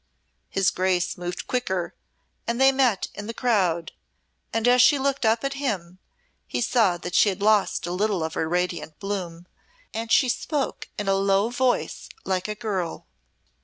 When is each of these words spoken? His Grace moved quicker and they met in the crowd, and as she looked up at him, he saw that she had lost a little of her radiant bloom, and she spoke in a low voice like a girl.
His 0.49 0.71
Grace 0.71 1.15
moved 1.15 1.45
quicker 1.45 1.93
and 2.47 2.59
they 2.59 2.71
met 2.71 3.05
in 3.13 3.27
the 3.27 3.35
crowd, 3.35 3.91
and 4.51 4.67
as 4.67 4.81
she 4.81 4.97
looked 4.97 5.27
up 5.27 5.43
at 5.43 5.53
him, 5.61 5.99
he 6.47 6.59
saw 6.59 6.97
that 6.97 7.13
she 7.13 7.29
had 7.29 7.39
lost 7.43 7.85
a 7.85 7.91
little 7.91 8.23
of 8.23 8.33
her 8.33 8.49
radiant 8.49 8.97
bloom, 8.99 9.45
and 9.93 10.11
she 10.11 10.27
spoke 10.27 10.89
in 10.97 11.07
a 11.07 11.13
low 11.13 11.51
voice 11.51 12.09
like 12.25 12.47
a 12.47 12.55
girl. 12.55 13.05